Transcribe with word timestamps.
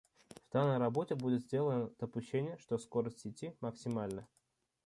В 0.33 0.51
данной 0.51 0.79
работе 0.79 1.13
будет 1.13 1.41
сделано 1.43 1.91
допущение 1.99 2.57
что 2.57 2.79
скорость 2.79 3.19
сети 3.19 3.55
максимальна. 3.61 4.27